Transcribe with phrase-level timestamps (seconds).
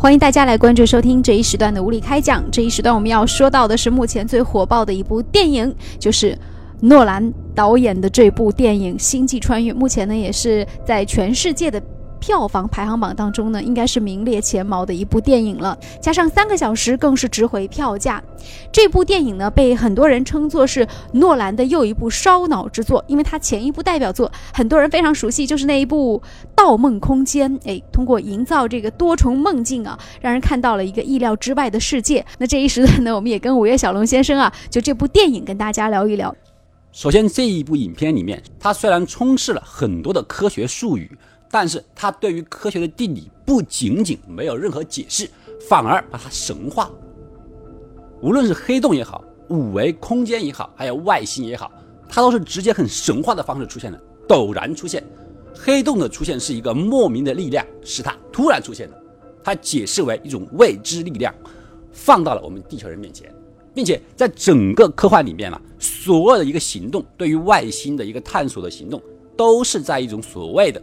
[0.00, 2.42] 欢迎大家来关注收听这一时段的无理开讲。
[2.50, 6.34] 这一时段我们要说到的是目前最火爆的一部电影，就是
[6.80, 9.74] 诺兰导演的这部电影《星际穿越》。
[9.76, 11.78] 目前呢，也是在全世界的。
[12.20, 15.76] 票房排行榜当中呢，应该是名列前茅的一部电影了。
[16.00, 18.22] 加上三个小时，更是值回票价。
[18.70, 26.22] 这部电影呢，被很多人称作是诺兰的又一部烧脑之作，因为他前一部代表作很多人非常熟悉，就是那一部
[26.54, 27.52] 《盗梦空间》。
[27.68, 32.24] 哎，通过营造这个多重梦境啊，让人看到了一个意料之外的世界。
[32.38, 36.34] 那这一时段呢，我们也跟五月小龙先生啊，就这部电影跟大家聊一聊。
[36.92, 41.10] 首先，这一部影片里面，它虽然充斥了很多的科学术语。
[41.50, 45.28] 但是他对于科学的定理不仅仅没有任何解释，
[45.68, 46.90] 反而把它神化。
[48.22, 51.72] 无论是黑洞也好，五维空间也好，还有外星也好，
[52.08, 55.02] 它都是直接很神话的方式出现的，陡然出现。
[55.52, 59.02] 黑洞的出现是一个莫名的力量，是它突然出现的，
[59.42, 61.34] 它解释为一种未知力量，
[61.90, 63.34] 放到了我们地球人面前，
[63.74, 69.02] 并且在整个科幻里面啊，所有的一个行动，对于外星的一个探索的行动，
[69.36, 70.80] 都是在一种所谓的。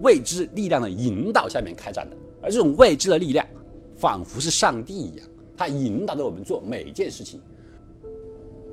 [0.00, 3.46] 未知力量的引导下面开展的，而这种未知的力量，
[3.96, 5.26] 仿佛是上帝一样，
[5.56, 7.40] 它引导着我们做每一件事情。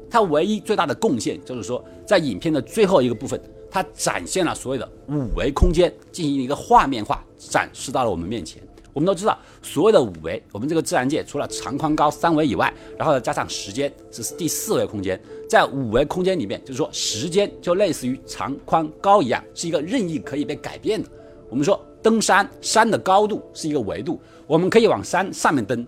[0.09, 8.64] 它唯一最大的贡献就是说，在影片的最后一个部分，它展现了所谓的五维空间，进行一个画面化展示到了我们面前。
[8.98, 15.22] 我们都知道，所谓的五维，我们这个自然界除了长、宽、高三维以外，然后呢加上时间，这是第四维空间。
[15.48, 21.08] 在五维空间里面，就是说时间就类似于长、宽、高一样，是一个任意可以被改变的。
[21.48, 25.86] 我们说登山，山的高度是一个维度，我们可以往山上面登，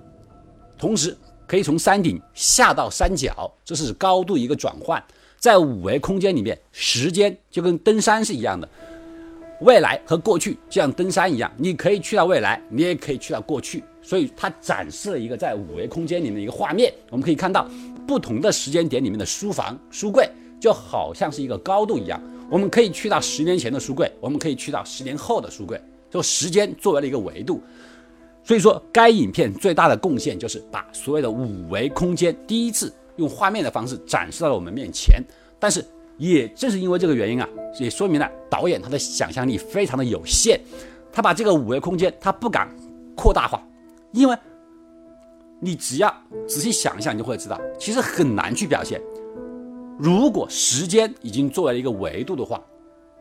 [0.77, 5.03] 同时可以从山顶下到山脚，这是高度一个转换。
[5.39, 8.69] 在五维空间里面，时间就跟登山是一样的，
[9.61, 13.83] 未来和过去就像登山一样，你可以去到未来，你也可以去到过去。
[14.01, 17.69] 所以它展示了一个在五维空间里面的一个画面，我们可以看到
[18.07, 20.27] 不同的时间点里面的书房、书柜，
[20.59, 22.19] 就好像是一个高度一样。
[22.49, 27.61] 我们可以去到十年前的书柜，我们可以去到十年后的书柜，就时间作为了一个维度。
[28.43, 35.23] 所以说，该影片最大的贡献就是把所谓的五维空间第一次用画面的方式展示到了我们面前。
[35.59, 35.85] 但是，
[36.19, 37.49] 也正是因为这个原因啊，
[37.79, 40.59] 也说明了导演他的想象力非常的有限。
[41.11, 42.69] 他把这个五维空间他不敢
[43.15, 43.65] 扩大化，
[44.11, 44.37] 因为
[45.59, 46.13] 你只要
[46.47, 49.01] 仔细想一想，你就会知道，其实很难去表现。
[49.97, 52.61] 如果时间已经作为一个维度的话，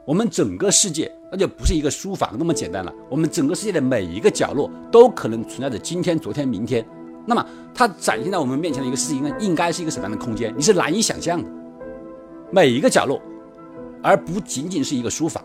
[0.04, 2.92] 我们整个世界那就不是一个书房那么简单了。
[3.09, 6.84] 我们整个世界的每一个角落都可能存在着今天、昨天、明天。
[7.26, 10.54] 那么它展现在我们面前的一个事情，应该是一个什么样的空间？
[10.56, 11.57] 你是难以想象的。
[12.50, 13.20] 每一个角落，
[14.03, 15.42] 而不仅仅是一个书房。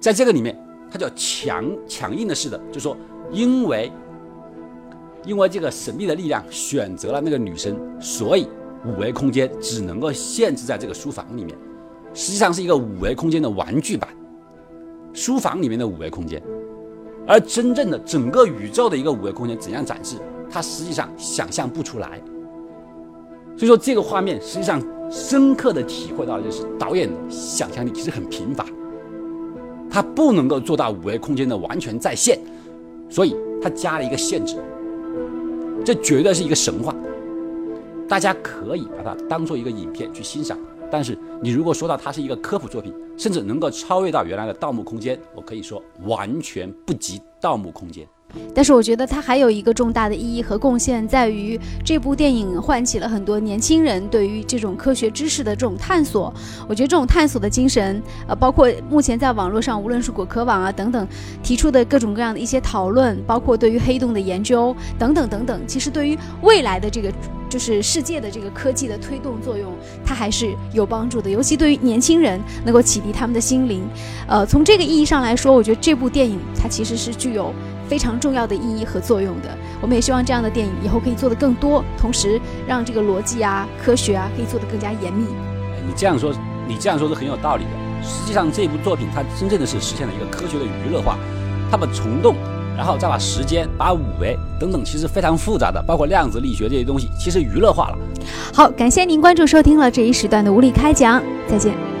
[0.00, 0.56] 在这个里面，
[0.90, 2.96] 它叫强强硬的似的，就说
[3.30, 3.90] 因为
[5.24, 8.48] 因为这个神秘的力量选择了那个女生，所以。
[8.84, 11.56] 五维空间只能够限制在这个书房里面，
[12.12, 14.10] 实际上是一个五维空间的玩具版，
[15.12, 16.42] 书房里面的五维空间，
[17.24, 20.16] 而真正的整个宇宙的一个五维空间怎样展示，
[20.50, 22.20] 它实际上想象不出来。
[23.56, 28.64] 所以说这个画面实际上深刻的体会到就是导演的想象力其实很贫乏，
[29.90, 32.40] 他不能够做到五维空间的完全再现，
[33.10, 34.56] 所以他加了一个限制，
[35.84, 36.94] 这绝对是一个神话。
[38.08, 40.58] 大家可以把它当做一个影片去欣赏，
[40.90, 48.06] 但是你如果说到它是一个科普作品，甚至能够超越到原来的《盗墓空间》，我可以说完全不及《盗墓空间》。
[48.54, 56.32] 但是我觉得它还有一个重大的意义和贡献，在于这部电影唤起了很多年轻人对于这种科学知识的这种探索。
[56.68, 61.06] 我觉得这种探索的精神，呃，包括目前在网络上，无论是果壳网啊等等
[61.42, 67.10] 提出的各种各样的一些讨论，包括对于黑洞的研究等等等等，其实对于未来的这个
[67.48, 69.72] 就是世界的这个科技的推动作用，
[70.04, 71.30] 它还是有帮助的。
[71.30, 73.82] 尤其对于年轻人，能够启迪他们的心灵。
[74.26, 77.52] 呃，从这个意义上来说，我觉得这部电影它其实是具有。
[77.92, 85.26] 非常重要的意义和作用的，我们也希望这样的电影以后可以做得更多，同时让这个逻辑啊、科学啊可以做得更加严密。
[85.86, 86.32] 你这样说，
[86.66, 87.70] 你这样说是很有道理的。
[88.02, 91.18] 实际上，这部作品它真正的是实现了一个科学的娱乐化，
[91.70, 92.34] 它把虫洞，
[92.78, 97.98] 然后再把时间、把五维等等，其实非常复杂的，包括量子力学这些东西，其实娱乐化了。
[98.54, 101.91] 好，感谢您关注收听了这一时段的无理开讲，再见。